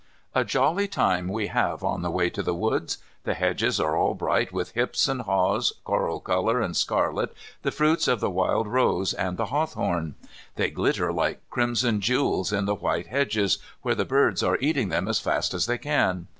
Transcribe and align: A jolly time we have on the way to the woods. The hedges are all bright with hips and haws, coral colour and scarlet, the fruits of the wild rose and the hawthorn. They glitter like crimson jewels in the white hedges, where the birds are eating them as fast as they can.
A 0.33 0.43
jolly 0.43 0.87
time 0.87 1.27
we 1.27 1.45
have 1.45 1.83
on 1.83 2.01
the 2.01 2.09
way 2.09 2.31
to 2.31 2.41
the 2.41 2.55
woods. 2.55 2.97
The 3.23 3.35
hedges 3.35 3.79
are 3.79 3.95
all 3.95 4.15
bright 4.15 4.51
with 4.51 4.71
hips 4.71 5.07
and 5.07 5.21
haws, 5.21 5.73
coral 5.83 6.19
colour 6.19 6.59
and 6.59 6.75
scarlet, 6.75 7.31
the 7.61 7.69
fruits 7.69 8.07
of 8.07 8.19
the 8.19 8.27
wild 8.31 8.65
rose 8.67 9.13
and 9.13 9.37
the 9.37 9.45
hawthorn. 9.53 10.15
They 10.55 10.71
glitter 10.71 11.13
like 11.13 11.47
crimson 11.51 12.01
jewels 12.01 12.51
in 12.51 12.65
the 12.65 12.73
white 12.73 13.05
hedges, 13.09 13.59
where 13.83 13.93
the 13.93 14.03
birds 14.03 14.41
are 14.41 14.57
eating 14.59 14.89
them 14.89 15.07
as 15.07 15.19
fast 15.19 15.53
as 15.53 15.67
they 15.67 15.77
can. 15.77 16.25